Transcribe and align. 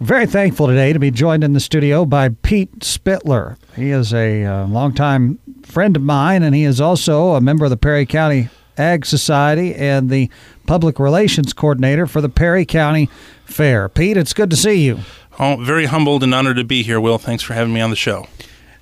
Very 0.00 0.26
thankful 0.26 0.66
today 0.66 0.92
to 0.92 0.98
be 0.98 1.10
joined 1.10 1.42
in 1.42 1.54
the 1.54 1.60
studio 1.60 2.04
by 2.04 2.28
Pete 2.28 2.84
Spitler. 2.84 3.56
He 3.74 3.90
is 3.90 4.12
a 4.12 4.44
uh, 4.44 4.66
longtime 4.66 5.38
friend 5.62 5.96
of 5.96 6.02
mine, 6.02 6.42
and 6.42 6.54
he 6.54 6.64
is 6.64 6.82
also 6.82 7.30
a 7.30 7.40
member 7.40 7.64
of 7.64 7.70
the 7.70 7.78
Perry 7.78 8.04
County 8.04 8.50
Ag 8.76 9.06
Society 9.06 9.74
and 9.74 10.10
the 10.10 10.28
public 10.66 10.98
relations 10.98 11.54
coordinator 11.54 12.06
for 12.06 12.20
the 12.20 12.28
Perry 12.28 12.66
County 12.66 13.08
Fair. 13.46 13.88
Pete, 13.88 14.18
it's 14.18 14.34
good 14.34 14.50
to 14.50 14.56
see 14.56 14.84
you. 14.84 14.98
Oh, 15.38 15.56
very 15.56 15.86
humbled 15.86 16.22
and 16.22 16.34
honored 16.34 16.56
to 16.56 16.64
be 16.64 16.82
here, 16.82 17.00
Will. 17.00 17.16
Thanks 17.16 17.42
for 17.42 17.54
having 17.54 17.72
me 17.72 17.80
on 17.80 17.88
the 17.88 17.96
show. 17.96 18.26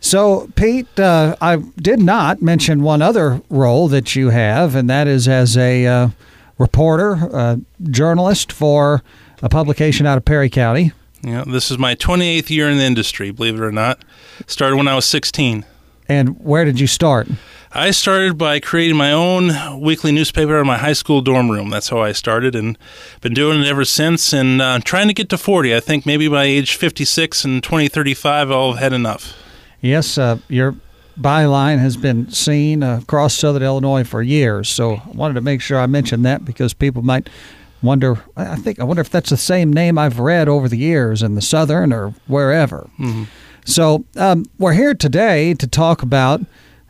So, 0.00 0.50
Pete, 0.56 0.98
uh, 0.98 1.36
I 1.40 1.58
did 1.76 2.00
not 2.00 2.42
mention 2.42 2.82
one 2.82 3.02
other 3.02 3.40
role 3.48 3.86
that 3.86 4.16
you 4.16 4.30
have, 4.30 4.74
and 4.74 4.90
that 4.90 5.06
is 5.06 5.28
as 5.28 5.56
a 5.56 5.86
uh, 5.86 6.08
reporter, 6.58 7.30
uh, 7.32 7.56
journalist 7.84 8.50
for 8.50 9.04
a 9.42 9.48
publication 9.48 10.06
out 10.06 10.18
of 10.18 10.24
Perry 10.24 10.50
County. 10.50 10.92
Yeah, 11.24 11.44
this 11.46 11.70
is 11.70 11.78
my 11.78 11.94
28th 11.94 12.50
year 12.50 12.68
in 12.68 12.76
the 12.76 12.84
industry, 12.84 13.30
believe 13.30 13.54
it 13.54 13.62
or 13.62 13.72
not. 13.72 14.04
Started 14.46 14.76
when 14.76 14.88
I 14.88 14.94
was 14.94 15.06
16. 15.06 15.64
And 16.06 16.38
where 16.38 16.66
did 16.66 16.78
you 16.78 16.86
start? 16.86 17.28
I 17.72 17.92
started 17.92 18.36
by 18.36 18.60
creating 18.60 18.96
my 18.96 19.10
own 19.10 19.80
weekly 19.80 20.12
newspaper 20.12 20.60
in 20.60 20.66
my 20.66 20.76
high 20.76 20.92
school 20.92 21.22
dorm 21.22 21.50
room. 21.50 21.70
That's 21.70 21.88
how 21.88 22.00
I 22.00 22.12
started, 22.12 22.54
and 22.54 22.78
been 23.22 23.32
doing 23.32 23.62
it 23.62 23.66
ever 23.66 23.84
since. 23.86 24.32
And 24.34 24.60
uh, 24.60 24.80
trying 24.84 25.08
to 25.08 25.14
get 25.14 25.30
to 25.30 25.38
40. 25.38 25.74
I 25.74 25.80
think 25.80 26.04
maybe 26.04 26.28
by 26.28 26.44
age 26.44 26.76
56 26.76 27.44
and 27.44 27.62
2035, 27.64 28.50
I'll 28.50 28.72
have 28.72 28.82
had 28.82 28.92
enough. 28.92 29.34
Yes, 29.80 30.18
uh, 30.18 30.38
your 30.48 30.76
byline 31.18 31.78
has 31.78 31.96
been 31.96 32.30
seen 32.30 32.82
across 32.82 33.34
southern 33.34 33.62
Illinois 33.62 34.04
for 34.04 34.22
years. 34.22 34.68
So 34.68 34.96
I 34.96 35.10
wanted 35.12 35.34
to 35.34 35.40
make 35.40 35.60
sure 35.60 35.80
I 35.80 35.86
mentioned 35.86 36.24
that 36.26 36.44
because 36.44 36.74
people 36.74 37.02
might 37.02 37.28
wonder. 37.84 38.22
I 38.36 38.56
think 38.56 38.80
I 38.80 38.84
wonder 38.84 39.00
if 39.00 39.10
that's 39.10 39.30
the 39.30 39.36
same 39.36 39.72
name 39.72 39.98
I've 39.98 40.18
read 40.18 40.48
over 40.48 40.68
the 40.68 40.78
years 40.78 41.22
in 41.22 41.34
the 41.34 41.42
southern 41.42 41.92
or 41.92 42.14
wherever. 42.26 42.88
Mm-hmm. 42.98 43.24
So 43.64 44.04
um, 44.16 44.46
we're 44.58 44.74
here 44.74 44.94
today 44.94 45.54
to 45.54 45.66
talk 45.66 46.02
about 46.02 46.40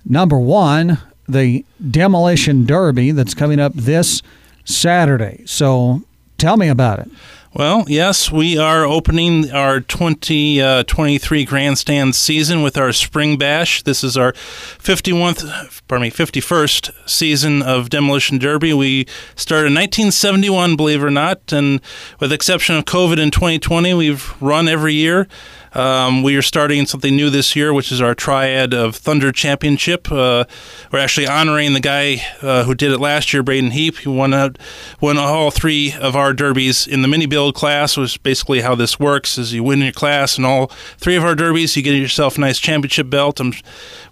number 0.05 0.39
one, 0.39 0.99
the 1.29 1.65
demolition 1.91 2.67
derby 2.67 3.11
that's 3.13 3.35
coming 3.35 3.61
up 3.61 3.73
this 3.75 4.23
Saturday. 4.65 5.43
So 5.47 6.03
tell 6.39 6.57
me 6.57 6.69
about 6.69 7.01
it. 7.01 7.09
Well, 7.57 7.85
yes, 7.87 8.33
we 8.33 8.59
are 8.59 8.85
opening 8.85 9.53
our 9.53 9.79
2023 9.79 11.43
uh, 11.43 11.47
grandstand 11.49 12.17
season 12.17 12.65
with 12.65 12.77
our 12.77 12.93
spring 12.93 13.39
bash. 13.39 13.85
This 13.85 14.03
is 14.03 14.17
our 14.17 14.33
51th, 14.33 15.81
pardon 15.87 16.03
me, 16.03 16.11
51st 16.11 17.09
season 17.09 17.63
of 17.63 17.91
Demolition 17.91 18.39
Derby. 18.39 18.73
We 18.73 19.07
started 19.37 19.69
in 19.69 19.75
1971, 19.75 20.75
believe 20.75 21.01
it 21.01 21.07
or 21.07 21.11
not, 21.11 21.53
and 21.53 21.81
with 22.19 22.31
the 22.31 22.35
exception 22.35 22.75
of 22.75 22.87
COVID 22.87 23.23
in 23.23 23.31
2020, 23.31 23.95
we've 23.95 24.35
run 24.43 24.67
every 24.67 24.95
year. 24.95 25.29
Um, 25.75 26.23
we 26.23 26.37
are 26.37 26.43
starting 26.43 26.87
something 26.87 27.17
new 27.17 27.31
this 27.31 27.57
year, 27.57 27.75
which 27.75 27.91
is 27.91 28.01
our 28.01 28.15
triad 28.15 28.73
of 28.73 28.95
Thunder 28.95 29.33
Championship. 29.33 30.11
Uh, 30.11 30.45
we're 30.93 31.01
actually 31.01 31.27
honoring 31.27 31.73
the 31.73 31.81
guy 31.81 32.23
uh, 32.43 32.65
who 32.65 32.75
did 32.75 32.93
it 32.93 32.99
last 32.99 33.33
year, 33.33 33.43
Braden 33.43 33.73
Heap. 33.73 33.99
He 33.99 34.09
won 34.09 34.33
out, 34.33 34.57
won 35.01 35.19
all 35.19 35.51
three 35.51 35.93
of 35.93 36.15
our 36.15 36.33
derbies 36.33 36.87
in 36.87 37.03
the 37.03 37.09
mini 37.09 37.27
build 37.27 37.55
class. 37.55 37.97
Was 37.97 38.17
basically 38.17 38.61
how 38.61 38.75
this 38.77 39.01
works: 39.01 39.37
is 39.37 39.53
you 39.53 39.65
win 39.65 39.81
your 39.81 39.93
class 39.93 40.37
and 40.37 40.47
all 40.47 40.69
three 40.99 41.17
of 41.17 41.25
our 41.25 41.35
derbies, 41.35 41.77
you 41.77 41.83
get 41.83 41.95
yourself 41.95 42.39
a 42.39 42.41
nice 42.41 42.59
championship 42.61 43.11
belt. 43.11 43.41
I'm, 43.41 43.53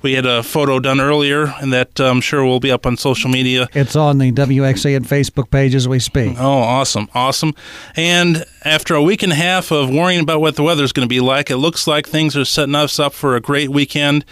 we 0.02 0.14
had 0.14 0.26
a 0.26 0.42
photo 0.42 0.80
done 0.80 1.00
earlier, 1.00 1.54
and 1.60 1.72
that 1.72 2.00
I'm 2.00 2.20
sure 2.20 2.44
will 2.44 2.60
be 2.60 2.72
up 2.72 2.86
on 2.86 2.96
social 2.96 3.30
media. 3.30 3.68
It's 3.72 3.94
on 3.94 4.18
the 4.18 4.32
WXAN 4.32 5.06
Facebook 5.06 5.50
page 5.50 5.76
as 5.76 5.86
we 5.86 6.00
speak. 6.00 6.36
Oh, 6.38 6.58
awesome, 6.58 7.08
awesome! 7.14 7.54
And 7.94 8.44
after 8.64 8.94
a 8.94 9.02
week 9.02 9.22
and 9.22 9.32
a 9.32 9.36
half 9.36 9.70
of 9.70 9.90
worrying 9.90 10.20
about 10.20 10.40
what 10.40 10.56
the 10.56 10.62
weather's 10.62 10.92
going 10.92 11.06
to 11.06 11.08
be 11.08 11.20
like, 11.20 11.50
it 11.50 11.56
looks 11.56 11.86
like 11.86 12.06
things 12.06 12.36
are 12.36 12.44
setting 12.44 12.74
us 12.74 12.98
up 12.98 13.12
for 13.12 13.36
a 13.36 13.40
great 13.40 13.70
weekend. 13.70 14.24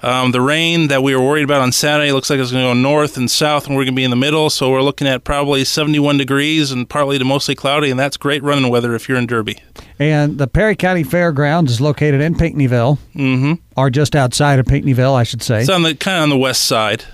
Um, 0.00 0.30
the 0.30 0.40
rain 0.40 0.88
that 0.88 1.02
we 1.02 1.16
were 1.16 1.22
worried 1.22 1.42
about 1.42 1.60
on 1.60 1.72
Saturday 1.72 2.12
looks 2.12 2.30
like 2.30 2.38
it's 2.38 2.52
going 2.52 2.62
to 2.62 2.68
go 2.68 2.74
north 2.74 3.16
and 3.16 3.30
south, 3.30 3.66
and 3.66 3.74
we're 3.74 3.84
going 3.84 3.94
to 3.94 3.96
be 3.96 4.04
in 4.04 4.10
the 4.10 4.16
middle. 4.16 4.48
So 4.50 4.70
we're 4.70 4.82
looking 4.82 5.08
at 5.08 5.24
probably 5.24 5.64
71 5.64 6.18
degrees 6.18 6.70
and 6.70 6.88
partly 6.88 7.18
to 7.18 7.24
mostly 7.24 7.54
cloudy, 7.54 7.90
and 7.90 7.98
that's 7.98 8.16
great 8.16 8.42
running 8.42 8.70
weather 8.70 8.94
if 8.94 9.08
you're 9.08 9.18
in 9.18 9.26
Derby. 9.26 9.60
And 9.98 10.38
the 10.38 10.46
Perry 10.46 10.76
County 10.76 11.02
Fairgrounds 11.02 11.72
is 11.72 11.80
located 11.80 12.20
in 12.20 12.34
Pinckneyville, 12.34 12.98
mm-hmm. 13.14 13.54
or 13.76 13.90
just 13.90 14.14
outside 14.14 14.58
of 14.58 14.66
Pinckneyville, 14.66 15.14
I 15.14 15.24
should 15.24 15.42
say. 15.42 15.60
It's 15.60 15.70
on 15.70 15.82
the 15.82 15.94
kind 15.96 16.18
of 16.18 16.22
on 16.24 16.28
the 16.28 16.38
west 16.38 16.64
side 16.64 17.04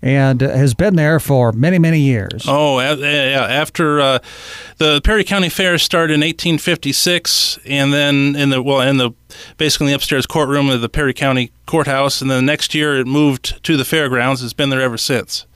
and 0.00 0.40
has 0.40 0.74
been 0.74 0.96
there 0.96 1.18
for 1.18 1.52
many, 1.52 1.78
many 1.78 2.00
years. 2.00 2.44
Oh, 2.46 2.78
yeah. 2.80 3.46
After 3.48 4.00
uh, 4.00 4.18
the 4.78 5.00
Perry 5.02 5.24
County 5.24 5.48
Fair 5.48 5.78
started 5.78 6.14
in 6.14 6.20
1856, 6.20 7.58
and 7.66 7.92
then 7.92 8.36
in 8.36 8.50
the 8.50 8.62
well, 8.62 8.80
in 8.80 8.98
the 8.98 9.10
basically 9.56 9.86
in 9.86 9.90
the 9.90 9.96
upstairs 9.96 10.26
courtroom 10.26 10.70
of 10.70 10.80
the 10.80 10.88
Perry 10.88 11.14
County 11.14 11.50
Courthouse, 11.66 12.20
and 12.20 12.30
then 12.30 12.38
the 12.38 12.50
next 12.50 12.74
year 12.74 12.98
it 12.98 13.06
moved 13.06 13.62
to 13.64 13.76
the 13.76 13.84
fairgrounds. 13.84 14.42
It's 14.42 14.52
been 14.52 14.70
there 14.70 14.80
ever 14.80 14.98
since. 14.98 15.46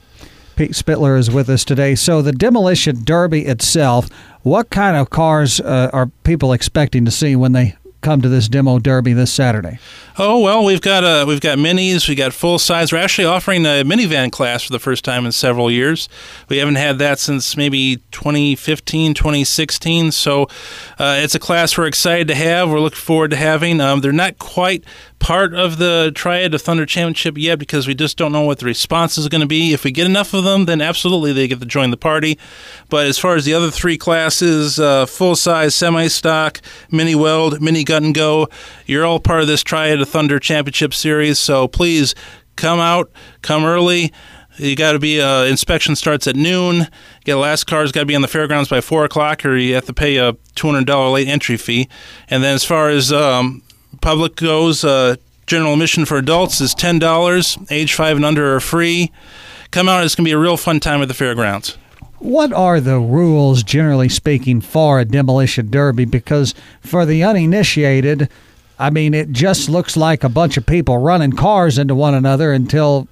Pete 0.55 0.75
Spitler 0.75 1.17
is 1.17 1.31
with 1.31 1.49
us 1.49 1.65
today. 1.65 1.95
So 1.95 2.21
the 2.21 2.31
demolition 2.31 3.03
derby 3.03 3.45
itself, 3.45 4.09
what 4.43 4.69
kind 4.69 4.95
of 4.95 5.09
cars 5.09 5.59
uh, 5.59 5.89
are 5.91 6.07
people 6.23 6.53
expecting 6.53 7.05
to 7.05 7.11
see 7.11 7.35
when 7.35 7.53
they 7.53 7.75
come 8.03 8.21
to 8.21 8.29
this 8.29 8.47
demo 8.47 8.77
derby 8.77 9.13
this 9.13 9.33
Saturday? 9.33 9.79
Oh 10.17 10.39
well, 10.39 10.63
we've 10.63 10.81
got 10.81 11.03
uh, 11.03 11.25
we've 11.27 11.41
got 11.41 11.57
minis, 11.57 12.07
we 12.07 12.13
got 12.13 12.33
full 12.33 12.59
size. 12.59 12.91
We're 12.91 12.99
actually 12.99 13.25
offering 13.25 13.65
a 13.65 13.83
minivan 13.83 14.31
class 14.31 14.61
for 14.61 14.71
the 14.71 14.79
first 14.79 15.03
time 15.03 15.25
in 15.25 15.31
several 15.31 15.71
years. 15.71 16.07
We 16.49 16.57
haven't 16.57 16.75
had 16.75 16.99
that 16.99 17.17
since 17.17 17.57
maybe 17.57 17.97
2015, 18.11 19.15
2016. 19.15 20.11
So 20.11 20.43
uh, 20.99 21.17
it's 21.19 21.33
a 21.33 21.39
class 21.39 21.75
we're 21.75 21.87
excited 21.87 22.27
to 22.27 22.35
have. 22.35 22.69
We're 22.69 22.79
looking 22.79 22.97
forward 22.99 23.31
to 23.31 23.37
having. 23.37 23.81
Um, 23.81 24.01
they're 24.01 24.11
not 24.11 24.37
quite 24.37 24.83
part 25.23 25.53
of 25.53 25.77
the 25.77 26.11
Triad 26.13 26.53
of 26.53 26.61
Thunder 26.61 26.85
Championship 26.85 27.37
yet 27.37 27.57
because 27.57 27.87
we 27.87 27.95
just 27.95 28.17
don't 28.17 28.33
know 28.33 28.41
what 28.41 28.59
the 28.59 28.65
response 28.65 29.17
is 29.17 29.29
going 29.29 29.39
to 29.39 29.47
be. 29.47 29.71
If 29.71 29.85
we 29.85 29.91
get 29.91 30.05
enough 30.05 30.33
of 30.33 30.43
them, 30.43 30.65
then 30.65 30.81
absolutely 30.81 31.31
they 31.31 31.47
get 31.47 31.61
to 31.61 31.65
join 31.65 31.91
the 31.91 31.97
party. 31.97 32.37
But 32.89 33.07
as 33.07 33.17
far 33.17 33.35
as 33.35 33.45
the 33.45 33.53
other 33.53 33.71
three 33.71 33.97
classes, 33.97 34.81
uh, 34.81 35.05
full 35.05 35.37
size, 35.37 35.73
semi 35.73 36.07
stock, 36.07 36.59
mini 36.91 37.15
weld, 37.15 37.61
mini 37.61 37.85
gut 37.93 38.01
and 38.01 38.15
go, 38.15 38.49
you're 38.87 39.05
all 39.05 39.19
part 39.19 39.41
of 39.41 39.47
this 39.47 39.61
Triad 39.61 40.01
of 40.01 40.09
Thunder 40.09 40.39
Championship 40.39 40.95
series. 40.95 41.37
So 41.37 41.67
please 41.67 42.15
come 42.55 42.79
out, 42.79 43.11
come 43.43 43.65
early. 43.65 44.11
You 44.57 44.75
got 44.75 44.93
to 44.93 44.99
be. 44.99 45.21
Uh, 45.21 45.43
inspection 45.43 45.95
starts 45.95 46.27
at 46.27 46.35
noon. 46.35 46.87
Get 47.23 47.35
last 47.35 47.65
car's 47.65 47.91
got 47.91 48.01
to 48.01 48.05
be 48.05 48.15
on 48.15 48.21
the 48.21 48.27
fairgrounds 48.27 48.69
by 48.69 48.81
four 48.81 49.03
o'clock, 49.03 49.45
or 49.45 49.55
you 49.57 49.73
have 49.75 49.85
to 49.85 49.93
pay 49.93 50.17
a 50.17 50.33
two 50.53 50.67
hundred 50.67 50.85
dollar 50.85 51.09
late 51.09 51.27
entry 51.27 51.57
fee. 51.57 51.89
And 52.29 52.43
then 52.43 52.53
as 52.53 52.63
far 52.63 52.89
as 52.89 53.11
um, 53.11 53.63
public 54.01 54.35
goes, 54.35 54.83
uh, 54.83 55.15
general 55.47 55.73
admission 55.73 56.05
for 56.05 56.17
adults 56.17 56.61
is 56.61 56.75
ten 56.75 56.99
dollars. 56.99 57.57
Age 57.71 57.95
five 57.95 58.15
and 58.15 58.23
under 58.25 58.55
are 58.55 58.59
free. 58.59 59.11
Come 59.71 59.89
out; 59.89 60.03
it's 60.03 60.13
gonna 60.13 60.25
be 60.25 60.33
a 60.33 60.37
real 60.37 60.57
fun 60.57 60.79
time 60.79 61.01
at 61.01 61.07
the 61.07 61.15
fairgrounds. 61.15 61.75
What 62.23 62.53
are 62.53 62.79
the 62.79 62.99
rules, 62.99 63.63
generally 63.63 64.07
speaking, 64.07 64.61
for 64.61 65.01
a 65.01 65.05
demolition 65.05 65.69
derby? 65.69 66.05
Because 66.05 66.55
for 66.79 67.05
the 67.05 67.21
uninitiated, 67.21 68.29
I 68.79 68.91
mean, 68.91 69.13
it 69.13 69.31
just 69.31 69.67
looks 69.67 69.97
like 69.97 70.23
a 70.23 70.29
bunch 70.29 70.55
of 70.55 70.65
people 70.65 70.97
running 70.97 71.33
cars 71.33 71.77
into 71.77 71.95
one 71.95 72.13
another 72.13 72.53
until 72.53 73.09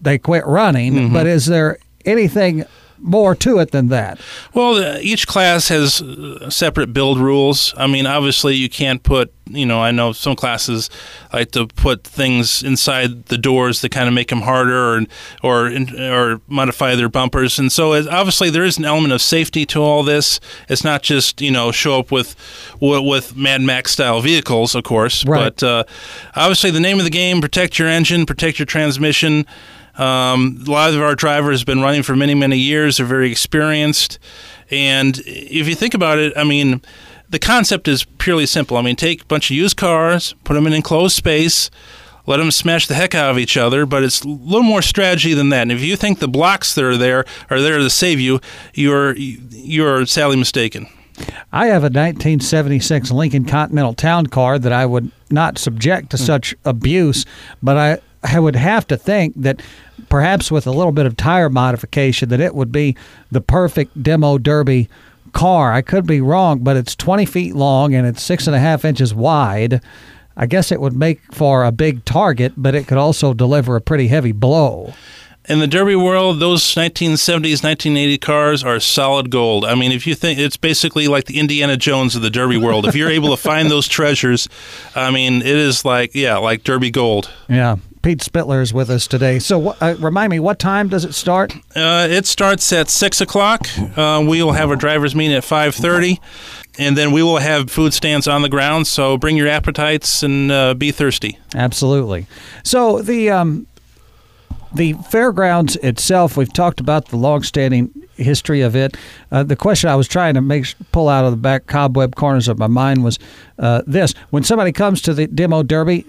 they 0.00 0.16
quit 0.16 0.46
running. 0.46 0.94
Mm-hmm. 0.94 1.12
But 1.12 1.26
is 1.26 1.46
there 1.46 1.78
anything 2.04 2.64
more 3.02 3.34
to 3.34 3.58
it 3.58 3.72
than 3.72 3.88
that. 3.88 4.20
Well, 4.54 4.76
uh, 4.76 4.98
each 5.00 5.26
class 5.26 5.68
has 5.68 6.00
uh, 6.00 6.48
separate 6.48 6.92
build 6.92 7.18
rules. 7.18 7.74
I 7.76 7.86
mean, 7.86 8.06
obviously, 8.06 8.54
you 8.54 8.68
can't 8.68 9.02
put, 9.02 9.32
you 9.50 9.66
know, 9.66 9.80
I 9.80 9.90
know 9.90 10.12
some 10.12 10.36
classes 10.36 10.88
like 11.32 11.50
to 11.52 11.66
put 11.66 12.04
things 12.04 12.62
inside 12.62 13.26
the 13.26 13.36
doors 13.36 13.80
that 13.80 13.90
kind 13.90 14.08
of 14.08 14.14
make 14.14 14.28
them 14.28 14.42
harder 14.42 14.96
or 14.96 15.02
or 15.42 15.72
or 15.98 16.40
modify 16.46 16.94
their 16.94 17.08
bumpers. 17.08 17.58
And 17.58 17.70
so, 17.70 17.94
obviously, 18.08 18.50
there 18.50 18.64
is 18.64 18.78
an 18.78 18.84
element 18.84 19.12
of 19.12 19.20
safety 19.20 19.66
to 19.66 19.80
all 19.80 20.02
this. 20.02 20.40
It's 20.68 20.84
not 20.84 21.02
just 21.02 21.40
you 21.40 21.50
know 21.50 21.72
show 21.72 21.98
up 21.98 22.12
with 22.12 22.36
with 22.80 23.36
Mad 23.36 23.62
Max 23.62 23.90
style 23.92 24.20
vehicles, 24.20 24.74
of 24.74 24.84
course, 24.84 25.26
right. 25.26 25.56
but 25.56 25.62
uh, 25.62 25.84
obviously, 26.36 26.70
the 26.70 26.80
name 26.80 26.98
of 26.98 27.04
the 27.04 27.10
game: 27.10 27.40
protect 27.40 27.78
your 27.78 27.88
engine, 27.88 28.26
protect 28.26 28.58
your 28.58 28.66
transmission. 28.66 29.44
Um, 30.02 30.64
a 30.66 30.70
lot 30.70 30.92
of 30.92 31.00
our 31.00 31.14
drivers 31.14 31.60
have 31.60 31.66
been 31.66 31.80
running 31.80 32.02
for 32.02 32.16
many, 32.16 32.34
many 32.34 32.58
years. 32.58 32.96
They're 32.96 33.06
very 33.06 33.30
experienced. 33.30 34.18
And 34.70 35.18
if 35.26 35.68
you 35.68 35.74
think 35.74 35.94
about 35.94 36.18
it, 36.18 36.32
I 36.36 36.44
mean, 36.44 36.82
the 37.28 37.38
concept 37.38 37.86
is 37.86 38.04
purely 38.18 38.46
simple. 38.46 38.76
I 38.76 38.82
mean, 38.82 38.96
take 38.96 39.22
a 39.22 39.26
bunch 39.26 39.50
of 39.50 39.56
used 39.56 39.76
cars, 39.76 40.34
put 40.44 40.54
them 40.54 40.66
in 40.66 40.72
enclosed 40.72 41.14
space, 41.14 41.70
let 42.26 42.38
them 42.38 42.50
smash 42.50 42.86
the 42.86 42.94
heck 42.94 43.14
out 43.14 43.30
of 43.30 43.38
each 43.38 43.56
other, 43.56 43.86
but 43.86 44.02
it's 44.02 44.22
a 44.22 44.28
little 44.28 44.62
more 44.62 44.82
strategy 44.82 45.34
than 45.34 45.50
that. 45.50 45.62
And 45.62 45.72
if 45.72 45.80
you 45.82 45.96
think 45.96 46.18
the 46.18 46.28
blocks 46.28 46.74
that 46.74 46.84
are 46.84 46.96
there 46.96 47.24
are 47.50 47.60
there 47.60 47.78
to 47.78 47.90
save 47.90 48.18
you, 48.18 48.40
you're 48.74 49.14
you're 49.16 50.06
sadly 50.06 50.36
mistaken. 50.36 50.88
I 51.52 51.66
have 51.66 51.82
a 51.82 51.92
1976 51.92 53.10
Lincoln 53.10 53.44
Continental 53.44 53.94
Town 53.94 54.26
Car 54.26 54.58
that 54.58 54.72
I 54.72 54.86
would 54.86 55.10
not 55.30 55.58
subject 55.58 56.10
to 56.10 56.16
hmm. 56.16 56.24
such 56.24 56.54
abuse, 56.64 57.26
but 57.62 57.76
I 57.76 57.98
I 58.22 58.38
would 58.38 58.56
have 58.56 58.86
to 58.88 58.96
think 58.96 59.34
that 59.36 59.60
perhaps 60.08 60.50
with 60.50 60.66
a 60.66 60.70
little 60.70 60.92
bit 60.92 61.06
of 61.06 61.16
tire 61.16 61.50
modification 61.50 62.28
that 62.28 62.40
it 62.40 62.54
would 62.54 62.70
be 62.72 62.96
the 63.30 63.40
perfect 63.40 64.02
demo 64.02 64.38
derby 64.38 64.88
car. 65.32 65.72
I 65.72 65.82
could 65.82 66.06
be 66.06 66.20
wrong, 66.20 66.60
but 66.60 66.76
it's 66.76 66.94
20 66.94 67.24
feet 67.26 67.54
long 67.54 67.94
and 67.94 68.06
it's 68.06 68.22
six 68.22 68.46
and 68.46 68.54
a 68.54 68.60
half 68.60 68.84
inches 68.84 69.14
wide. 69.14 69.80
I 70.36 70.46
guess 70.46 70.72
it 70.72 70.80
would 70.80 70.96
make 70.96 71.20
for 71.32 71.64
a 71.64 71.72
big 71.72 72.04
target, 72.04 72.52
but 72.56 72.74
it 72.74 72.86
could 72.86 72.98
also 72.98 73.34
deliver 73.34 73.76
a 73.76 73.80
pretty 73.80 74.08
heavy 74.08 74.32
blow. 74.32 74.94
In 75.48 75.58
the 75.58 75.66
Derby 75.66 75.96
world, 75.96 76.38
those 76.38 76.62
1970s, 76.62 77.64
1980 77.64 78.18
cars 78.18 78.62
are 78.62 78.78
solid 78.78 79.28
gold. 79.28 79.64
I 79.64 79.74
mean, 79.74 79.90
if 79.90 80.06
you 80.06 80.14
think 80.14 80.38
it's 80.38 80.56
basically 80.56 81.08
like 81.08 81.24
the 81.24 81.40
Indiana 81.40 81.76
Jones 81.76 82.14
of 82.14 82.22
the 82.22 82.30
Derby 82.30 82.56
world, 82.56 82.86
if 82.86 82.94
you're 82.94 83.10
able 83.10 83.30
to 83.30 83.36
find 83.36 83.68
those 83.68 83.88
treasures, 83.88 84.48
I 84.94 85.10
mean, 85.10 85.42
it 85.42 85.46
is 85.46 85.84
like, 85.84 86.14
yeah, 86.14 86.36
like 86.36 86.62
Derby 86.62 86.92
gold. 86.92 87.28
Yeah. 87.48 87.76
Pete 88.02 88.20
Spitler 88.20 88.60
is 88.60 88.74
with 88.74 88.90
us 88.90 89.06
today. 89.06 89.38
So, 89.38 89.76
uh, 89.80 89.94
remind 90.00 90.30
me, 90.30 90.40
what 90.40 90.58
time 90.58 90.88
does 90.88 91.04
it 91.04 91.12
start? 91.14 91.54
Uh, 91.74 92.08
it 92.10 92.26
starts 92.26 92.72
at 92.72 92.90
six 92.90 93.20
o'clock. 93.20 93.68
Uh, 93.96 94.24
we 94.26 94.42
will 94.42 94.52
have 94.52 94.72
a 94.72 94.76
drivers' 94.76 95.14
meeting 95.14 95.36
at 95.36 95.44
five 95.44 95.74
thirty, 95.74 96.20
and 96.78 96.98
then 96.98 97.12
we 97.12 97.22
will 97.22 97.38
have 97.38 97.70
food 97.70 97.94
stands 97.94 98.26
on 98.26 98.42
the 98.42 98.48
ground. 98.48 98.88
So 98.88 99.16
bring 99.16 99.36
your 99.36 99.46
appetites 99.46 100.24
and 100.24 100.50
uh, 100.50 100.74
be 100.74 100.90
thirsty. 100.90 101.38
Absolutely. 101.54 102.26
So 102.64 103.00
the 103.02 103.30
um, 103.30 103.68
the 104.74 104.94
fairgrounds 104.94 105.76
itself, 105.76 106.36
we've 106.36 106.52
talked 106.52 106.80
about 106.80 107.08
the 107.08 107.16
long-standing 107.16 107.90
history 108.16 108.62
of 108.62 108.74
it. 108.74 108.96
Uh, 109.30 109.42
the 109.42 109.56
question 109.56 109.90
I 109.90 109.96
was 109.96 110.08
trying 110.08 110.34
to 110.34 110.40
make 110.40 110.74
pull 110.90 111.08
out 111.08 111.24
of 111.24 111.30
the 111.30 111.36
back 111.36 111.66
cobweb 111.66 112.16
corners 112.16 112.48
of 112.48 112.58
my 112.58 112.66
mind 112.66 113.04
was 113.04 113.20
uh, 113.60 113.82
this: 113.86 114.12
When 114.30 114.42
somebody 114.42 114.72
comes 114.72 115.02
to 115.02 115.14
the 115.14 115.28
demo 115.28 115.62
derby, 115.62 116.06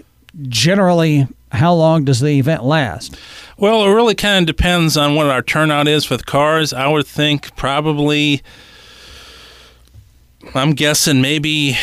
generally 0.48 1.28
how 1.54 1.74
long 1.74 2.04
does 2.04 2.20
the 2.20 2.38
event 2.38 2.64
last? 2.64 3.16
Well, 3.56 3.84
it 3.84 3.92
really 3.92 4.14
kind 4.14 4.42
of 4.42 4.56
depends 4.56 4.96
on 4.96 5.14
what 5.14 5.26
our 5.26 5.42
turnout 5.42 5.88
is 5.88 6.10
with 6.10 6.26
cars. 6.26 6.72
I 6.72 6.88
would 6.88 7.06
think 7.06 7.54
probably, 7.56 8.42
I'm 10.54 10.72
guessing 10.72 11.20
maybe 11.20 11.76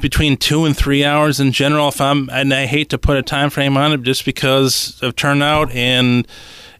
between 0.00 0.36
two 0.36 0.64
and 0.64 0.76
three 0.76 1.04
hours 1.04 1.40
in 1.40 1.52
general. 1.52 1.88
If 1.88 2.00
I'm, 2.00 2.28
and 2.30 2.52
I 2.52 2.66
hate 2.66 2.90
to 2.90 2.98
put 2.98 3.16
a 3.16 3.22
time 3.22 3.50
frame 3.50 3.76
on 3.76 3.92
it 3.92 4.02
just 4.02 4.24
because 4.24 4.98
of 5.02 5.16
turnout 5.16 5.72
and, 5.72 6.28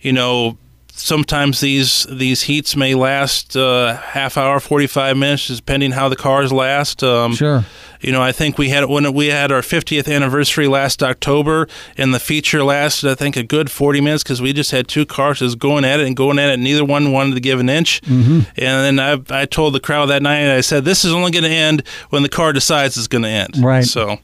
you 0.01 0.13
know, 0.13 0.59
sometimes 0.97 1.61
these 1.61 2.07
these 2.11 2.43
heats 2.43 2.77
may 2.77 2.95
last 2.95 3.57
uh, 3.57 3.97
half 3.97 4.37
hour, 4.37 4.61
forty 4.61 4.87
five 4.87 5.17
minutes, 5.17 5.49
depending 5.49 5.93
how 5.93 6.09
the 6.09 6.17
cars 6.17 6.53
last. 6.53 7.03
Um, 7.03 7.35
sure. 7.35 7.65
You 8.01 8.13
know, 8.13 8.23
I 8.23 8.33
think 8.33 8.59
we 8.59 8.69
had 8.69 8.85
when 8.85 9.11
we 9.15 9.29
had 9.29 9.51
our 9.51 9.63
50th 9.63 10.15
anniversary 10.15 10.67
last 10.69 11.03
October, 11.03 11.67
and 11.97 12.13
the 12.13 12.21
feature 12.21 12.63
lasted, 12.63 13.11
I 13.11 13.15
think, 13.15 13.35
a 13.35 13.43
good 13.43 13.71
40 13.71 14.03
minutes 14.03 14.23
because 14.23 14.43
we 14.43 14.53
just 14.53 14.73
had 14.73 14.89
two 14.89 15.07
cars 15.07 15.39
just 15.39 15.59
going 15.59 15.87
at 15.87 16.01
it 16.01 16.07
and 16.07 16.15
going 16.15 16.39
at 16.39 16.51
it. 16.51 16.55
And 16.55 16.65
Neither 16.65 16.85
one 16.85 17.13
wanted 17.13 17.35
to 17.35 17.41
give 17.41 17.61
an 17.61 17.71
inch. 17.71 18.03
Mm-hmm. 18.03 18.41
And 18.59 18.99
then 18.99 19.01
I, 19.01 19.43
I 19.43 19.47
told 19.47 19.75
the 19.75 19.81
crowd 19.81 20.07
that 20.07 20.21
night, 20.23 20.55
I 20.55 20.61
said, 20.61 20.85
"This 20.85 21.05
is 21.05 21.15
only 21.15 21.31
going 21.31 21.45
to 21.45 21.51
end 21.51 21.83
when 22.11 22.23
the 22.23 22.29
car 22.29 22.53
decides 22.53 22.99
it's 22.99 23.07
going 23.07 23.23
to 23.23 23.29
end." 23.31 23.57
Right. 23.57 23.85
So, 23.85 24.19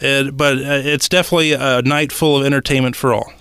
it, 0.00 0.36
but 0.36 0.58
uh, 0.58 0.82
it's 0.84 1.08
definitely 1.08 1.52
a 1.52 1.82
night 1.82 2.10
full 2.10 2.40
of 2.40 2.44
entertainment 2.44 2.96
for 2.96 3.14
all. 3.14 3.32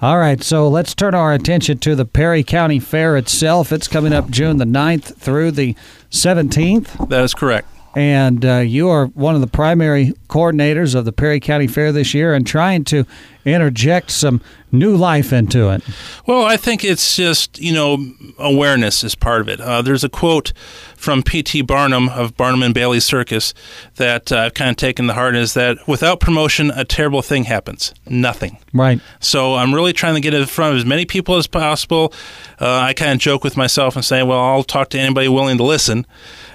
All 0.00 0.18
right, 0.18 0.40
so 0.40 0.68
let's 0.68 0.94
turn 0.94 1.16
our 1.16 1.32
attention 1.32 1.78
to 1.78 1.96
the 1.96 2.04
Perry 2.04 2.44
County 2.44 2.78
Fair 2.78 3.16
itself. 3.16 3.72
It's 3.72 3.88
coming 3.88 4.12
up 4.12 4.30
June 4.30 4.58
the 4.58 4.64
9th 4.64 5.16
through 5.16 5.50
the 5.50 5.74
17th. 6.12 7.08
That 7.08 7.24
is 7.24 7.34
correct. 7.34 7.66
And 7.96 8.44
uh, 8.44 8.58
you 8.58 8.88
are 8.90 9.06
one 9.06 9.34
of 9.34 9.40
the 9.40 9.48
primary 9.48 10.12
coordinators 10.28 10.94
of 10.94 11.04
the 11.04 11.10
Perry 11.10 11.40
County 11.40 11.66
Fair 11.66 11.90
this 11.90 12.14
year 12.14 12.32
and 12.32 12.46
trying 12.46 12.84
to 12.84 13.06
interject 13.44 14.12
some 14.12 14.40
new 14.72 14.96
life 14.96 15.32
into 15.32 15.70
it. 15.70 15.82
Well, 16.26 16.44
I 16.44 16.56
think 16.56 16.84
it's 16.84 17.16
just, 17.16 17.58
you 17.58 17.72
know, 17.72 18.12
awareness 18.38 19.02
is 19.04 19.14
part 19.14 19.40
of 19.40 19.48
it. 19.48 19.60
Uh, 19.60 19.82
there's 19.82 20.04
a 20.04 20.08
quote 20.08 20.52
from 20.96 21.22
P.T. 21.22 21.62
Barnum 21.62 22.08
of 22.08 22.36
Barnum 22.36 22.62
and 22.62 22.74
Bailey 22.74 23.00
Circus 23.00 23.54
that 23.96 24.32
uh, 24.32 24.38
I've 24.38 24.54
kind 24.54 24.70
of 24.70 24.76
taken 24.76 25.06
the 25.06 25.14
heart 25.14 25.36
is 25.36 25.54
that 25.54 25.86
without 25.86 26.20
promotion, 26.20 26.70
a 26.70 26.84
terrible 26.84 27.22
thing 27.22 27.44
happens. 27.44 27.94
Nothing. 28.08 28.58
Right. 28.72 29.00
So 29.20 29.54
I'm 29.54 29.74
really 29.74 29.92
trying 29.92 30.14
to 30.14 30.20
get 30.20 30.34
in 30.34 30.44
front 30.46 30.74
of 30.74 30.78
as 30.78 30.84
many 30.84 31.04
people 31.04 31.36
as 31.36 31.46
possible. 31.46 32.12
Uh, 32.60 32.78
I 32.80 32.94
kind 32.94 33.12
of 33.12 33.18
joke 33.18 33.44
with 33.44 33.56
myself 33.56 33.96
and 33.96 34.04
say, 34.04 34.22
well, 34.22 34.40
I'll 34.40 34.64
talk 34.64 34.90
to 34.90 34.98
anybody 34.98 35.28
willing 35.28 35.56
to 35.58 35.64
listen. 35.64 36.06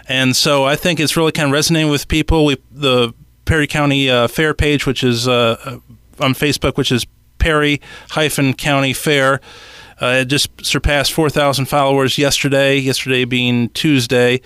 And 0.08 0.36
so 0.36 0.66
I 0.66 0.76
think 0.76 1.00
it's 1.00 1.16
really 1.16 1.32
kind 1.32 1.48
of 1.48 1.54
resonating 1.54 1.90
with 1.90 2.08
people. 2.08 2.46
We 2.46 2.58
the 2.72 3.14
Perry 3.46 3.68
County 3.68 4.10
uh, 4.10 4.28
Fair 4.28 4.54
page, 4.54 4.86
which 4.86 5.04
is 5.04 5.28
uh, 5.28 5.80
on 6.20 6.34
Facebook, 6.34 6.78
which 6.78 6.92
is 6.92 7.06
Perry 7.44 7.82
hyphen 8.12 8.54
County 8.54 8.94
Fair. 8.94 9.42
Uh, 10.02 10.22
it 10.22 10.26
just 10.26 10.50
surpassed 10.66 11.12
4,000 11.12 11.66
followers 11.66 12.18
yesterday, 12.18 12.78
yesterday 12.78 13.26
being 13.26 13.68
Tuesday. 13.72 14.40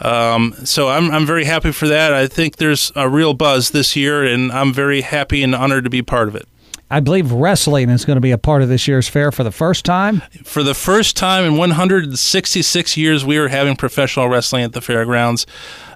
Um, 0.00 0.54
so 0.64 0.88
I'm, 0.88 1.10
I'm 1.10 1.26
very 1.26 1.42
happy 1.42 1.72
for 1.72 1.88
that. 1.88 2.14
I 2.14 2.28
think 2.28 2.58
there's 2.58 2.92
a 2.94 3.08
real 3.08 3.34
buzz 3.34 3.70
this 3.70 3.96
year, 3.96 4.24
and 4.24 4.52
I'm 4.52 4.72
very 4.72 5.00
happy 5.00 5.42
and 5.42 5.56
honored 5.56 5.82
to 5.82 5.90
be 5.90 6.02
part 6.02 6.28
of 6.28 6.36
it. 6.36 6.46
I 6.92 6.98
believe 6.98 7.30
wrestling 7.30 7.88
is 7.88 8.04
going 8.04 8.16
to 8.16 8.20
be 8.20 8.32
a 8.32 8.38
part 8.38 8.62
of 8.62 8.68
this 8.68 8.88
year's 8.88 9.06
fair 9.06 9.30
for 9.30 9.44
the 9.44 9.52
first 9.52 9.84
time. 9.84 10.22
For 10.42 10.64
the 10.64 10.74
first 10.74 11.16
time 11.16 11.44
in 11.44 11.56
166 11.56 12.96
years, 12.96 13.24
we 13.24 13.36
are 13.36 13.46
having 13.46 13.76
professional 13.76 14.28
wrestling 14.28 14.64
at 14.64 14.72
the 14.72 14.80
fairgrounds. 14.80 15.46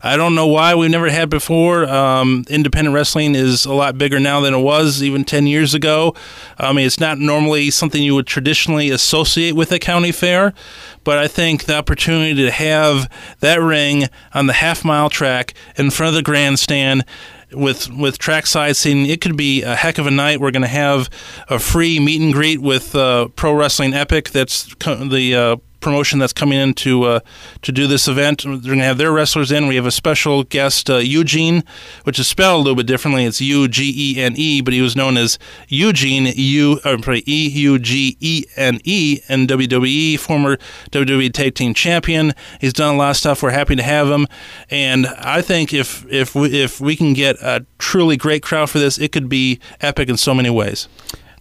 I 0.05 0.17
don't 0.17 0.37
know 0.37 0.47
why 0.47 0.77
we've 0.77 0.91
never 0.91 1.11
had 1.11 1.31
before. 1.31 1.89
Um, 1.89 2.45
independent 2.49 2.95
wrestling 2.95 3.35
is 3.35 3.65
a 3.65 3.73
lot 3.73 3.99
bigger 3.99 4.21
now 4.21 4.41
than 4.41 4.55
it 4.55 4.61
was 4.61 5.03
even 5.03 5.25
10 5.25 5.49
years 5.49 5.75
ago. 5.75 6.15
I 6.59 6.73
mean, 6.73 6.87
it's 6.87 7.01
not 7.01 7.19
normally 7.19 7.71
something 7.71 8.01
you 8.01 8.15
would 8.15 8.29
traditionally 8.29 8.91
associate 8.91 9.57
with 9.57 9.73
a 9.73 9.81
county 9.81 10.13
fair, 10.13 10.55
but 11.03 11.19
I 11.19 11.27
think 11.27 11.65
the 11.65 11.77
opportunity 11.77 12.35
to 12.35 12.53
have 12.53 13.11
that 13.41 13.61
ring 13.61 14.05
on 14.33 14.47
the 14.47 14.53
half 14.53 14.85
mile 14.85 15.11
track 15.11 15.55
in 15.77 15.91
front 15.91 16.11
of 16.11 16.15
the 16.15 16.23
grandstand 16.23 17.05
with 17.55 17.91
with 17.91 18.19
trackside 18.19 18.77
seating, 18.77 19.07
it 19.07 19.21
could 19.21 19.37
be 19.37 19.63
a 19.63 19.75
heck 19.75 19.99
of 19.99 20.07
a 20.07 20.11
night. 20.11 20.41
We're 20.41 20.51
going 20.51 20.63
to 20.63 20.69
have 20.69 21.09
a 21.49 21.59
free 21.59 22.01
meet 22.01 22.21
and 22.21 22.33
greet 22.33 22.61
with 22.61 22.95
uh, 22.95 23.29
Pro 23.37 23.55
Wrestling 23.55 23.95
Epic. 23.95 24.31
That's 24.31 24.73
co- 24.75 24.97
the 24.97 25.35
uh, 25.35 25.57
promotion 25.85 26.19
that's 26.19 26.33
coming 26.33 26.59
in 26.59 26.75
to 26.75 27.05
uh, 27.05 27.21
to 27.63 27.71
do 27.71 27.87
this 27.87 28.09
event. 28.09 28.43
They're 28.43 28.59
going 28.59 28.79
to 28.79 28.85
have 28.85 28.99
their 28.99 29.13
wrestlers 29.13 29.53
in. 29.53 29.69
We 29.69 29.77
have 29.77 29.87
a 29.87 29.93
special 29.93 30.43
guest, 30.43 30.91
uh, 30.91 30.97
Eugene, 30.97 31.63
which 32.05 32.19
is 32.19 32.27
spelled 32.27 32.61
a 32.61 32.63
little 32.63 32.75
bit 32.75 32.87
differently. 32.87 33.25
It's 33.25 33.41
U 33.41 33.69
G 33.69 33.93
E 33.95 34.21
N 34.21 34.35
E, 34.37 34.63
but 34.63 34.73
he 34.73 34.81
was 34.81 34.97
known 34.97 35.17
as 35.17 35.39
Eugene 35.69 36.33
U 36.35 36.81
or 36.85 36.97
E 37.09 37.49
U 37.49 37.79
G 37.79 38.17
E 38.19 38.45
N 38.57 38.81
E 38.85 39.21
in 39.29 39.47
WWE, 39.47 40.19
former 40.19 40.57
WWE 40.91 41.33
Tag 41.33 41.55
Team 41.55 41.75
Champion. 41.75 42.33
He's 42.61 42.73
done 42.73 42.95
a 42.95 42.99
lot 42.99 43.11
of 43.11 43.17
stuff. 43.19 43.43
We're 43.43 43.51
happy 43.51 43.77
to 43.77 43.83
have 43.83 44.09
him, 44.09 44.27
and 44.71 45.07
I 45.07 45.43
think 45.43 45.75
if 45.75 46.11
if 46.11 46.35
we, 46.35 46.63
if 46.63 46.81
we 46.81 46.97
can 46.97 47.13
get 47.13 47.37
a 47.43 47.67
truly 47.79 48.17
great 48.17 48.43
crowd 48.43 48.71
for 48.71 48.79
this, 48.79 48.99
it 48.99 49.13
could 49.13 49.29
be 49.29 49.61
epic 49.81 50.09
in 50.09 50.17
so 50.17 50.35
many 50.35 50.51
ways. 50.51 50.89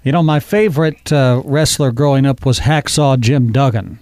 You 0.04 0.12
know, 0.12 0.24
my 0.24 0.42
favorite 0.42 1.14
uh, 1.14 1.42
wrestler 1.46 1.92
growing 1.92 2.26
up 2.26 2.46
was 2.46 2.60
Hacksaw 2.60 3.20
Jim 3.22 3.54
Duggan, 3.54 4.00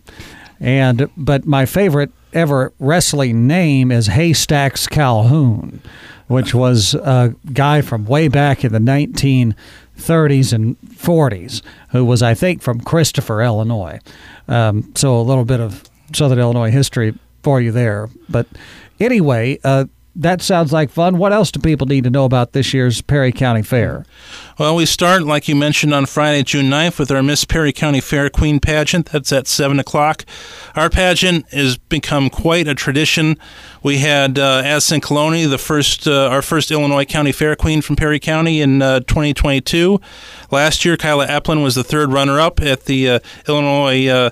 and 0.59 1.07
but 1.15 1.45
my 1.45 1.67
favorite 1.67 2.11
ever 2.33 2.73
wrestling 2.79 3.45
name 3.45 3.91
is 3.91 4.07
Haystacks 4.07 4.87
Calhoun, 4.87 5.79
which 6.27 6.55
was 6.55 6.95
a 6.95 7.35
guy 7.53 7.81
from 7.81 8.05
way 8.05 8.27
back 8.27 8.63
in 8.63 8.71
the 8.71 8.79
1930s 8.79 10.53
and 10.53 10.79
40s 10.81 11.61
who 11.89 12.03
was, 12.05 12.23
I 12.23 12.33
think, 12.33 12.61
from 12.61 12.81
Christopher, 12.81 13.41
Illinois. 13.41 13.99
Um, 14.47 14.91
so 14.95 15.19
a 15.19 15.21
little 15.21 15.45
bit 15.45 15.59
of 15.59 15.83
Southern 16.13 16.39
Illinois 16.39 16.71
history 16.71 17.13
for 17.43 17.61
you 17.61 17.71
there. 17.71 18.09
But 18.29 18.47
anyway, 18.99 19.59
uh, 19.63 19.85
that 20.15 20.41
sounds 20.41 20.73
like 20.73 20.89
fun. 20.89 21.17
What 21.17 21.31
else 21.31 21.51
do 21.51 21.59
people 21.59 21.87
need 21.87 22.03
to 22.03 22.09
know 22.09 22.25
about 22.25 22.51
this 22.51 22.73
year's 22.73 23.01
Perry 23.01 23.31
County 23.31 23.61
Fair? 23.61 24.05
Well, 24.59 24.75
we 24.75 24.85
start, 24.85 25.23
like 25.23 25.47
you 25.47 25.55
mentioned, 25.55 25.93
on 25.93 26.05
Friday, 26.05 26.43
June 26.43 26.65
9th 26.69 26.99
with 26.99 27.11
our 27.11 27.23
Miss 27.23 27.45
Perry 27.45 27.71
County 27.71 28.01
Fair 28.01 28.29
Queen 28.29 28.59
pageant. 28.59 29.07
That's 29.07 29.31
at 29.31 29.47
7 29.47 29.79
o'clock. 29.79 30.25
Our 30.75 30.89
pageant 30.89 31.49
has 31.51 31.77
become 31.77 32.29
quite 32.29 32.67
a 32.67 32.75
tradition. 32.75 33.37
We 33.83 33.99
had 33.99 34.37
uh, 34.37 34.61
Addison 34.65 35.01
Coloni, 35.01 35.49
the 35.49 35.57
first, 35.57 36.07
uh, 36.07 36.27
our 36.27 36.41
first 36.41 36.71
Illinois 36.71 37.05
County 37.05 37.31
Fair 37.31 37.55
Queen 37.55 37.81
from 37.81 37.95
Perry 37.95 38.19
County 38.19 38.61
in 38.61 38.81
uh, 38.81 38.99
2022. 39.01 39.99
Last 40.51 40.83
year, 40.83 40.97
Kyla 40.97 41.27
Applin 41.27 41.63
was 41.63 41.75
the 41.75 41.83
third 41.83 42.11
runner-up 42.11 42.61
at 42.61 42.85
the 42.85 43.09
uh, 43.09 43.19
Illinois 43.47 44.07
uh, 44.07 44.29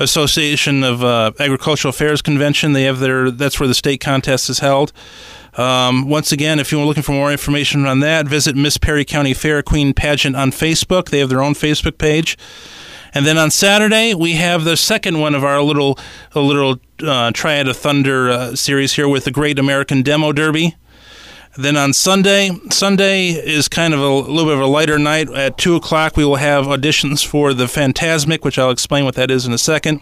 Association 0.00 0.82
of 0.82 1.04
uh, 1.04 1.30
Agricultural 1.38 1.90
Affairs 1.90 2.22
Convention. 2.22 2.72
They 2.72 2.84
have 2.84 2.98
their 2.98 3.30
that's 3.30 3.60
where 3.60 3.68
the 3.68 3.74
state 3.74 4.00
contest 4.00 4.50
is 4.50 4.58
held. 4.58 4.92
Um, 5.54 6.08
once 6.08 6.32
again, 6.32 6.58
if 6.58 6.72
you're 6.72 6.84
looking 6.84 7.02
for 7.02 7.12
more 7.12 7.30
information 7.30 7.86
on 7.86 8.00
that, 8.00 8.26
visit 8.26 8.56
Miss 8.56 8.78
Perry 8.78 9.04
County 9.04 9.34
Fair 9.34 9.62
Queen 9.62 9.92
Pageant 9.92 10.36
on 10.36 10.50
Facebook. 10.50 11.10
They 11.10 11.18
have 11.18 11.28
their 11.28 11.42
own 11.42 11.54
Facebook 11.54 11.98
page. 11.98 12.38
And 13.12 13.26
then 13.26 13.38
on 13.38 13.50
Saturday, 13.50 14.14
we 14.14 14.34
have 14.34 14.64
the 14.64 14.76
second 14.76 15.18
one 15.18 15.34
of 15.34 15.44
our 15.44 15.60
little 15.62 15.98
little 16.34 16.80
uh, 17.02 17.32
Triad 17.32 17.68
of 17.68 17.76
Thunder 17.76 18.30
uh, 18.30 18.54
series 18.54 18.94
here 18.94 19.08
with 19.08 19.24
the 19.24 19.30
Great 19.30 19.58
American 19.58 20.02
Demo 20.02 20.32
Derby. 20.32 20.76
Then 21.56 21.76
on 21.76 21.92
Sunday, 21.92 22.52
Sunday 22.70 23.30
is 23.30 23.66
kind 23.66 23.92
of 23.92 23.98
a 23.98 24.08
little 24.08 24.44
bit 24.44 24.54
of 24.54 24.60
a 24.60 24.66
lighter 24.66 24.98
night. 25.00 25.28
At 25.30 25.58
2 25.58 25.74
o'clock, 25.74 26.16
we 26.16 26.24
will 26.24 26.36
have 26.36 26.66
auditions 26.66 27.26
for 27.26 27.52
the 27.52 27.64
Fantasmic, 27.64 28.44
which 28.44 28.56
I'll 28.56 28.70
explain 28.70 29.04
what 29.04 29.16
that 29.16 29.32
is 29.32 29.46
in 29.46 29.52
a 29.52 29.58
second, 29.58 30.00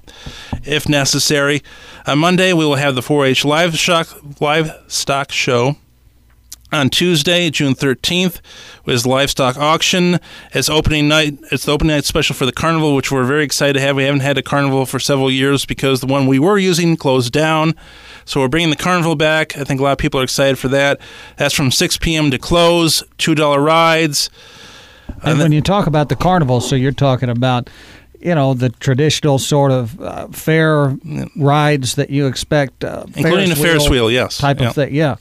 if 0.64 0.88
necessary. 0.88 1.62
On 2.06 2.18
Monday, 2.18 2.52
we 2.52 2.66
will 2.66 2.74
have 2.74 2.94
the 2.94 3.02
4 3.02 3.24
H 3.24 3.46
livestock, 3.46 4.40
livestock 4.40 5.32
show. 5.32 5.76
On 6.70 6.90
Tuesday, 6.90 7.48
June 7.48 7.74
13th, 7.74 8.40
was 8.84 9.06
livestock 9.06 9.56
auction. 9.56 10.18
It's 10.52 10.68
opening 10.68 11.08
night. 11.08 11.38
It's 11.50 11.64
the 11.64 11.72
opening 11.72 11.96
night 11.96 12.04
special 12.04 12.34
for 12.34 12.44
the 12.44 12.52
carnival, 12.52 12.94
which 12.94 13.10
we're 13.10 13.24
very 13.24 13.42
excited 13.42 13.72
to 13.74 13.80
have. 13.80 13.96
We 13.96 14.04
haven't 14.04 14.20
had 14.20 14.36
a 14.36 14.42
carnival 14.42 14.84
for 14.84 14.98
several 14.98 15.30
years 15.30 15.64
because 15.64 16.00
the 16.00 16.06
one 16.06 16.26
we 16.26 16.38
were 16.38 16.58
using 16.58 16.96
closed 16.98 17.32
down. 17.32 17.74
So 18.26 18.40
we're 18.40 18.48
bringing 18.48 18.68
the 18.68 18.76
carnival 18.76 19.16
back. 19.16 19.56
I 19.56 19.64
think 19.64 19.80
a 19.80 19.82
lot 19.82 19.92
of 19.92 19.98
people 19.98 20.20
are 20.20 20.24
excited 20.24 20.58
for 20.58 20.68
that. 20.68 21.00
That's 21.36 21.54
from 21.54 21.70
6 21.70 21.96
p.m. 21.98 22.30
to 22.30 22.38
close. 22.38 23.02
Two 23.16 23.34
dollar 23.34 23.62
rides. 23.62 24.28
And 25.22 25.38
when 25.38 25.52
you 25.52 25.62
talk 25.62 25.86
about 25.86 26.10
the 26.10 26.16
carnival, 26.16 26.60
so 26.60 26.76
you're 26.76 26.92
talking 26.92 27.30
about, 27.30 27.70
you 28.20 28.34
know, 28.34 28.52
the 28.52 28.68
traditional 28.68 29.38
sort 29.38 29.72
of 29.72 29.98
uh, 30.02 30.28
fair 30.28 30.96
rides 31.34 31.94
that 31.94 32.10
you 32.10 32.26
expect, 32.26 32.84
uh, 32.84 33.06
including 33.16 33.50
a 33.50 33.56
Ferris 33.56 33.88
wheel, 33.88 34.10
yes, 34.10 34.36
type 34.36 34.60
yeah. 34.60 34.68
of 34.68 34.74
thing. 34.74 34.94
Yeah. 34.94 35.16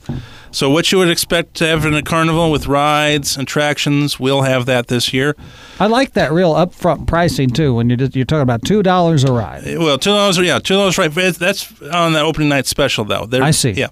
So 0.50 0.70
what 0.70 0.90
you 0.90 0.98
would 0.98 1.10
expect 1.10 1.54
to 1.54 1.66
have 1.66 1.84
in 1.84 1.94
a 1.94 2.02
carnival 2.02 2.50
with 2.50 2.66
rides, 2.66 3.36
and 3.36 3.42
attractions, 3.46 4.18
we'll 4.18 4.42
have 4.42 4.66
that 4.66 4.88
this 4.88 5.12
year. 5.12 5.36
I 5.78 5.86
like 5.86 6.14
that 6.14 6.32
real 6.32 6.54
upfront 6.54 7.06
pricing 7.06 7.50
too. 7.50 7.74
When 7.74 7.88
you're 7.90 7.98
you're 8.12 8.24
talking 8.24 8.42
about 8.42 8.64
two 8.64 8.82
dollars 8.82 9.24
a 9.24 9.32
ride. 9.32 9.66
Eh, 9.66 9.76
well, 9.76 9.98
two 9.98 10.10
dollars, 10.10 10.38
yeah, 10.38 10.58
two 10.58 10.74
dollars 10.74 10.98
right. 10.98 11.12
That's 11.12 11.70
on 11.82 12.12
the 12.12 12.20
opening 12.20 12.48
night 12.48 12.66
special 12.66 13.04
though. 13.04 13.26
They're, 13.26 13.42
I 13.42 13.50
see. 13.50 13.70
Yeah, 13.70 13.88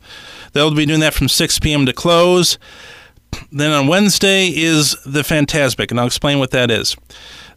they'll 0.53 0.75
be 0.75 0.87
doing 0.87 1.01
that 1.01 1.15
from 1.15 1.29
six 1.29 1.59
p.m. 1.59 1.87
to 1.87 1.93
close. 1.93 2.59
Then 3.53 3.73
on 3.73 3.87
Wednesday 3.87 4.49
is 4.49 4.97
the 5.05 5.23
Fantasmic, 5.23 5.91
and 5.91 6.01
I'll 6.01 6.07
explain 6.07 6.39
what 6.39 6.53
that 6.53 6.71
is. 6.71 6.97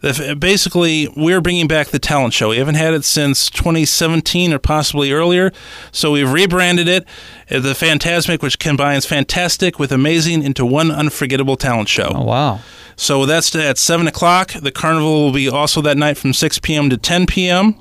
Basically, 0.02 1.10
we're 1.18 1.42
bringing 1.42 1.68
back 1.68 1.88
the 1.88 2.00
talent 2.00 2.34
show. 2.34 2.50
We 2.50 2.58
haven't 2.58 2.76
had 2.76 2.94
it 2.94 3.04
since 3.04 3.50
2017 3.50 4.54
or 4.54 4.60
possibly 4.60 5.12
earlier, 5.12 5.52
so 5.92 6.12
we've 6.12 6.32
rebranded 6.32 6.88
it 6.88 7.06
uh, 7.52 7.60
the 7.60 7.74
Fantasmic, 7.74 8.42
which 8.42 8.60
combines 8.60 9.06
fantastic 9.06 9.78
with 9.78 9.92
amazing 9.92 10.42
into 10.44 10.66
one 10.66 10.90
unforgettable 10.90 11.58
talent 11.58 11.90
show. 11.90 12.12
Oh 12.16 12.24
wow! 12.24 12.60
So 12.96 13.26
that's 13.26 13.54
at 13.56 13.78
seven 13.78 14.08
o'clock. 14.08 14.54
The 14.54 14.72
carnival 14.72 15.26
will 15.26 15.34
be 15.34 15.50
also 15.50 15.82
that 15.82 15.98
night 15.98 16.18
from 16.18 16.34
6 16.34 16.60
p.m. 16.60 16.90
to 16.90 16.98
10 16.98 17.26
p.m. 17.26 17.76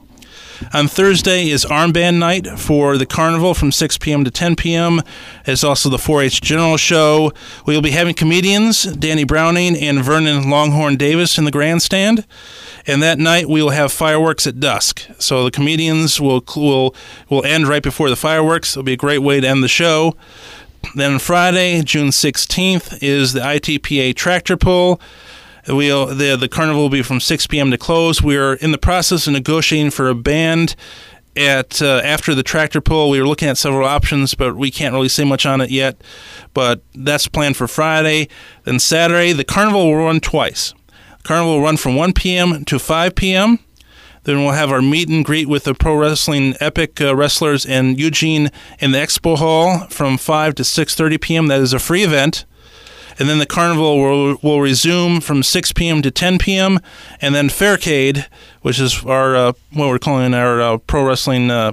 On 0.72 0.88
Thursday 0.88 1.50
is 1.50 1.64
armband 1.64 2.18
night 2.18 2.58
for 2.58 2.98
the 2.98 3.06
carnival 3.06 3.54
from 3.54 3.70
6 3.70 3.98
p.m. 3.98 4.24
to 4.24 4.30
10 4.30 4.56
p.m. 4.56 5.02
It's 5.46 5.62
also 5.62 5.88
the 5.88 5.98
4-H 5.98 6.40
General 6.40 6.76
Show. 6.76 7.32
We 7.64 7.74
will 7.74 7.82
be 7.82 7.92
having 7.92 8.14
comedians 8.14 8.82
Danny 8.82 9.24
Browning 9.24 9.76
and 9.76 10.02
Vernon 10.02 10.50
Longhorn 10.50 10.96
Davis 10.96 11.38
in 11.38 11.44
the 11.44 11.52
grandstand, 11.52 12.26
and 12.86 13.02
that 13.02 13.18
night 13.18 13.48
we 13.48 13.62
will 13.62 13.70
have 13.70 13.92
fireworks 13.92 14.46
at 14.46 14.58
dusk. 14.58 15.06
So 15.18 15.44
the 15.44 15.50
comedians 15.52 16.20
will 16.20 16.42
will 16.56 16.94
will 17.28 17.44
end 17.44 17.68
right 17.68 17.82
before 17.82 18.10
the 18.10 18.16
fireworks. 18.16 18.72
It'll 18.72 18.82
be 18.82 18.94
a 18.94 18.96
great 18.96 19.18
way 19.18 19.40
to 19.40 19.48
end 19.48 19.62
the 19.62 19.68
show. 19.68 20.16
Then 20.94 21.18
Friday, 21.18 21.82
June 21.82 22.08
16th, 22.08 22.98
is 23.02 23.32
the 23.32 23.40
ITPA 23.40 24.14
tractor 24.16 24.56
pull. 24.56 25.00
We'll, 25.68 26.06
the 26.06 26.36
the 26.36 26.48
carnival 26.48 26.82
will 26.82 26.88
be 26.88 27.02
from 27.02 27.20
6 27.20 27.46
p.m. 27.46 27.70
to 27.70 27.78
close. 27.78 28.22
We're 28.22 28.54
in 28.54 28.72
the 28.72 28.78
process 28.78 29.26
of 29.26 29.34
negotiating 29.34 29.90
for 29.90 30.08
a 30.08 30.14
band 30.14 30.74
at 31.36 31.80
uh, 31.80 32.00
after 32.02 32.34
the 32.34 32.42
tractor 32.42 32.80
pull. 32.80 33.10
We 33.10 33.20
were 33.20 33.28
looking 33.28 33.48
at 33.48 33.58
several 33.58 33.86
options, 33.86 34.34
but 34.34 34.56
we 34.56 34.70
can't 34.70 34.94
really 34.94 35.08
say 35.08 35.24
much 35.24 35.46
on 35.46 35.60
it 35.60 35.70
yet. 35.70 36.02
But 36.54 36.82
that's 36.94 37.28
planned 37.28 37.56
for 37.56 37.68
Friday. 37.68 38.28
Then 38.64 38.78
Saturday, 38.78 39.32
the 39.32 39.44
carnival 39.44 39.86
will 39.86 40.04
run 40.04 40.20
twice. 40.20 40.72
The 41.18 41.22
carnival 41.24 41.56
will 41.56 41.62
run 41.62 41.76
from 41.76 41.96
1 41.96 42.14
p.m. 42.14 42.64
to 42.64 42.78
5 42.78 43.14
p.m. 43.14 43.58
Then 44.24 44.44
we'll 44.44 44.52
have 44.52 44.72
our 44.72 44.82
meet 44.82 45.08
and 45.08 45.24
greet 45.24 45.48
with 45.48 45.64
the 45.64 45.74
pro 45.74 45.94
wrestling 45.94 46.54
epic 46.60 47.00
uh, 47.00 47.14
wrestlers 47.14 47.64
in 47.64 47.96
Eugene 47.96 48.50
in 48.78 48.90
the 48.90 48.98
expo 48.98 49.38
hall 49.38 49.86
from 49.88 50.18
5 50.18 50.54
to 50.56 50.62
6:30 50.62 51.20
p.m. 51.20 51.46
That 51.46 51.60
is 51.60 51.72
a 51.72 51.78
free 51.78 52.04
event 52.04 52.44
and 53.18 53.28
then 53.28 53.38
the 53.38 53.46
carnival 53.46 53.98
will, 53.98 54.36
will 54.42 54.60
resume 54.60 55.20
from 55.20 55.42
6 55.42 55.72
p.m. 55.72 56.02
to 56.02 56.10
10 56.10 56.38
p.m. 56.38 56.78
and 57.20 57.34
then 57.34 57.48
Faircade, 57.48 58.26
which 58.62 58.78
is 58.78 59.04
our 59.04 59.36
uh, 59.36 59.52
what 59.72 59.88
we're 59.88 59.98
calling 59.98 60.34
our 60.34 60.60
uh, 60.60 60.78
pro 60.78 61.04
wrestling 61.04 61.50
uh, 61.50 61.72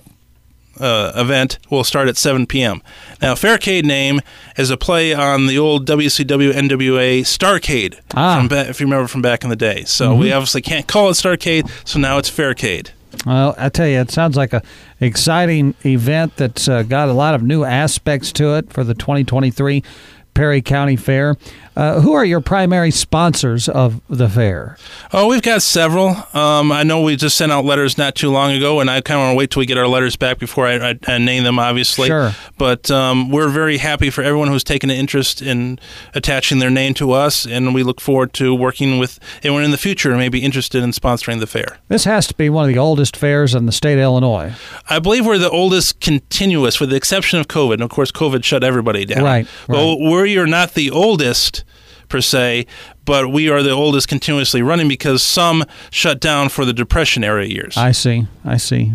uh 0.80 1.14
event, 1.16 1.58
will 1.70 1.84
start 1.84 2.08
at 2.08 2.18
7 2.18 2.46
p.m. 2.48 2.82
Now, 3.22 3.36
Faircade 3.36 3.86
name 3.86 4.22
is 4.58 4.70
a 4.70 4.78
play 4.78 5.14
on 5.14 5.48
the 5.48 5.58
old 5.58 5.88
WCW 5.88 6.52
NWA 6.52 7.22
Starcade, 7.22 8.00
ah. 8.16 8.38
from 8.38 8.48
ba- 8.48 8.70
if 8.70 8.80
you 8.80 8.86
remember 8.86 9.08
from 9.08 9.22
back 9.22 9.44
in 9.44 9.50
the 9.50 9.56
day. 9.56 9.84
So 9.86 10.10
mm-hmm. 10.10 10.20
we 10.20 10.32
obviously 10.32 10.62
can't 10.62 10.88
call 10.88 11.10
it 11.10 11.14
Starcade, 11.14 11.70
so 11.88 12.00
now 12.00 12.18
it's 12.18 12.30
Faircade. 12.30 12.92
Well, 13.26 13.56
I 13.58 13.70
tell 13.70 13.88
you, 13.88 14.00
it 14.00 14.12
sounds 14.12 14.36
like 14.36 14.54
a 14.54 14.62
exciting 15.00 15.74
event 15.86 16.36
that's 16.36 16.68
uh, 16.68 16.84
got 16.84 17.10
a 17.10 17.14
lot 17.14 17.36
of 17.36 17.44
new 17.44 17.64
aspects 17.64 18.32
to 18.34 18.56
it 18.56 18.72
for 18.72 18.84
the 18.84 18.94
2023 18.94 19.84
Perry 20.36 20.62
County 20.62 20.98
Fair. 20.98 21.36
Uh, 21.76 22.00
who 22.00 22.14
are 22.14 22.24
your 22.24 22.40
primary 22.40 22.92
sponsors 22.92 23.68
of 23.68 24.02
the 24.10 24.30
fair? 24.30 24.78
Oh, 25.12 25.28
we've 25.28 25.42
got 25.42 25.62
several. 25.62 26.16
Um, 26.34 26.72
I 26.72 26.84
know 26.84 27.02
we 27.02 27.16
just 27.18 27.38
sent 27.38 27.52
out 27.52 27.66
letters 27.66 27.98
not 27.98 28.16
too 28.16 28.32
long 28.32 28.52
ago, 28.52 28.80
and 28.80 28.90
I 28.90 29.02
kind 29.02 29.20
of 29.20 29.26
want 29.26 29.34
to 29.34 29.38
wait 29.38 29.52
till 29.52 29.60
we 29.60 29.66
get 29.66 29.78
our 29.78 29.88
letters 29.88 30.16
back 30.16 30.40
before 30.40 30.68
I, 30.68 30.92
I, 30.92 31.00
I 31.08 31.18
name 31.18 31.44
them, 31.44 31.60
obviously. 31.60 32.08
Sure. 32.08 32.32
But 32.58 32.90
um, 32.90 33.30
we're 33.30 33.50
very 33.50 33.78
happy 33.78 34.10
for 34.10 34.22
everyone 34.22 34.48
who's 34.48 34.64
taken 34.64 34.90
an 34.90 34.96
interest 34.96 35.42
in 35.42 35.78
attaching 36.14 36.60
their 36.60 36.70
name 36.70 36.94
to 36.96 37.12
us, 37.12 37.46
and 37.46 37.74
we 37.74 37.84
look 37.84 38.00
forward 38.00 38.32
to 38.34 38.56
working 38.56 38.98
with 38.98 39.20
anyone 39.44 39.64
in 39.64 39.72
the 39.72 39.78
future 39.78 40.12
who 40.12 40.18
may 40.18 40.30
be 40.30 40.40
interested 40.40 40.82
in 40.82 40.92
sponsoring 40.92 41.42
the 41.42 41.48
fair. 41.48 41.78
This 41.90 42.06
has 42.06 42.26
to 42.28 42.36
be 42.36 42.50
one 42.50 42.64
of 42.64 42.74
the 42.74 42.80
oldest 42.80 43.18
fairs 43.18 43.54
in 43.54 43.66
the 43.66 43.74
state 43.74 43.96
of 43.96 44.00
Illinois. 44.00 44.54
I 44.90 45.00
believe 45.00 45.26
we're 45.26 45.38
the 45.38 45.50
oldest 45.50 46.00
continuous, 46.00 46.80
with 46.80 46.90
the 46.90 46.96
exception 46.96 47.40
of 47.40 47.48
COVID. 47.50 47.74
And 47.74 47.84
of 47.84 47.90
course, 47.90 48.12
COVID 48.12 48.46
shut 48.46 48.64
everybody 48.64 49.04
down. 49.04 49.24
Right. 49.24 49.46
right. 49.68 49.76
Well, 49.76 50.00
we 50.00 50.38
are 50.38 50.48
not 50.48 50.74
the 50.74 50.90
oldest 50.90 51.65
per 52.10 52.22
se, 52.22 52.66
but 53.06 53.32
we 53.32 53.50
are 53.50 53.62
the 53.62 53.72
oldest 53.72 54.08
continuously 54.08 54.62
running 54.62 54.88
because 54.88 55.24
some 55.24 55.64
shut 55.90 56.20
down 56.20 56.50
for 56.50 56.66
the 56.66 56.74
Depression 56.74 57.24
era 57.24 57.46
years. 57.46 57.78
I 57.78 57.92
see. 57.92 58.28
I 58.44 58.58
see. 58.58 58.94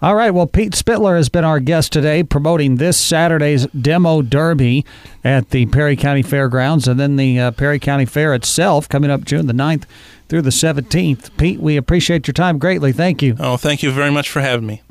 All 0.00 0.14
right. 0.14 0.30
Well, 0.30 0.46
Pete 0.46 0.74
Spitler 0.74 1.16
has 1.16 1.28
been 1.28 1.44
our 1.44 1.60
guest 1.60 1.92
today, 1.92 2.22
promoting 2.22 2.76
this 2.76 2.96
Saturday's 2.96 3.66
demo 3.68 4.22
derby 4.22 4.84
at 5.24 5.50
the 5.50 5.66
Perry 5.66 5.96
County 5.96 6.22
Fairgrounds 6.22 6.86
and 6.86 6.98
then 6.98 7.16
the 7.16 7.38
uh, 7.38 7.50
Perry 7.50 7.78
County 7.78 8.04
Fair 8.04 8.34
itself 8.34 8.88
coming 8.88 9.10
up 9.10 9.24
June 9.24 9.46
the 9.46 9.52
9th 9.52 9.84
through 10.28 10.42
the 10.42 10.50
17th. 10.50 11.36
Pete, 11.36 11.60
we 11.60 11.76
appreciate 11.76 12.26
your 12.26 12.34
time 12.34 12.58
greatly. 12.58 12.92
Thank 12.92 13.22
you. 13.22 13.36
Oh, 13.38 13.56
thank 13.56 13.82
you 13.82 13.90
very 13.90 14.10
much 14.10 14.28
for 14.28 14.40
having 14.40 14.66
me. 14.66 14.82